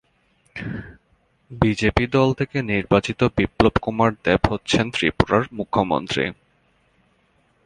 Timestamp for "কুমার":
3.81-4.11